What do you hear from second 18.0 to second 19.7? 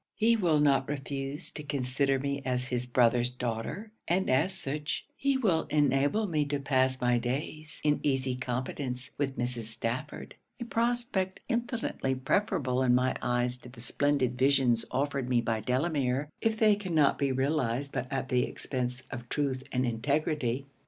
at the expence of truth